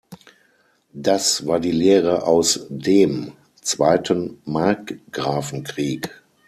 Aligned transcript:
Das 0.93 1.45
war 1.45 1.59
die 1.59 1.69
Lehre 1.69 2.25
aus 2.25 2.65
dem 2.71 3.33
zweiten 3.61 4.41
Markgrafenkrieg. 4.45 6.23